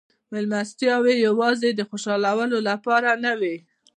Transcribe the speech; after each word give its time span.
مېلمستیاوې 0.31 1.13
یوازې 1.27 1.69
د 1.75 1.81
خوشحالولو 1.89 2.57
لپاره 2.69 3.09
نه 3.23 3.31
وې. 3.39 3.55